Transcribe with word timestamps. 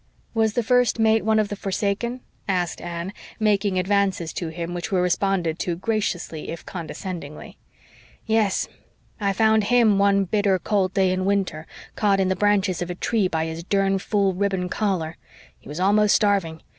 "Was 0.33 0.53
the 0.53 0.63
First 0.63 0.97
Mate 0.97 1.23
one 1.23 1.37
of 1.37 1.49
the 1.49 1.55
forsaken?" 1.55 2.21
asked 2.47 2.81
Anne, 2.81 3.13
making 3.39 3.77
advances 3.77 4.33
to 4.33 4.47
him 4.47 4.73
which 4.73 4.91
were 4.91 4.99
responded 4.99 5.59
to 5.59 5.75
graciously, 5.75 6.49
if 6.49 6.65
condescendingly. 6.65 7.59
"Yes. 8.25 8.67
I 9.19 9.31
found 9.31 9.65
HIM 9.65 9.99
one 9.99 10.23
bitter 10.25 10.57
cold 10.57 10.95
day 10.95 11.11
in 11.11 11.23
winter, 11.25 11.67
caught 11.95 12.19
in 12.19 12.29
the 12.29 12.35
branches 12.35 12.81
of 12.81 12.89
a 12.89 12.95
tree 12.95 13.27
by 13.27 13.45
his 13.45 13.63
durn 13.63 13.99
fool 13.99 14.33
ribbon 14.33 14.69
collar. 14.69 15.17
He 15.59 15.69
was 15.69 15.79
almost 15.79 16.15
starving. 16.15 16.63